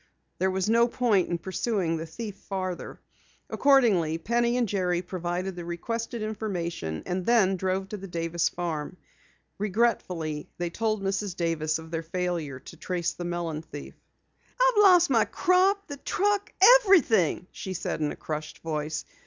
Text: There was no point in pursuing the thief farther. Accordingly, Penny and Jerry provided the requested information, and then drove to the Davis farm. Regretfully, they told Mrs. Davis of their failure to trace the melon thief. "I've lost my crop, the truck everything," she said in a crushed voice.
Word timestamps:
There 0.39 0.49
was 0.49 0.67
no 0.67 0.87
point 0.87 1.29
in 1.29 1.37
pursuing 1.37 1.95
the 1.95 2.07
thief 2.07 2.35
farther. 2.35 2.99
Accordingly, 3.51 4.17
Penny 4.17 4.57
and 4.57 4.67
Jerry 4.67 5.03
provided 5.03 5.55
the 5.55 5.63
requested 5.63 6.23
information, 6.23 7.03
and 7.05 7.23
then 7.23 7.55
drove 7.55 7.89
to 7.89 7.97
the 7.97 8.07
Davis 8.07 8.49
farm. 8.49 8.97
Regretfully, 9.59 10.49
they 10.57 10.71
told 10.71 11.03
Mrs. 11.03 11.35
Davis 11.35 11.77
of 11.77 11.91
their 11.91 12.01
failure 12.01 12.59
to 12.61 12.77
trace 12.77 13.11
the 13.11 13.25
melon 13.25 13.61
thief. 13.61 13.93
"I've 14.59 14.81
lost 14.81 15.11
my 15.11 15.25
crop, 15.25 15.85
the 15.85 15.97
truck 15.97 16.51
everything," 16.81 17.45
she 17.51 17.75
said 17.75 18.01
in 18.01 18.11
a 18.11 18.15
crushed 18.15 18.57
voice. 18.63 19.05